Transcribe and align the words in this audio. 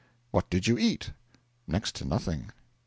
'What 0.31 0.49
did 0.49 0.65
you 0.65 0.79
eat?' 0.79 1.11
'Next 1.67 1.93
to 1.97 2.05
nothing.' 2.05 2.49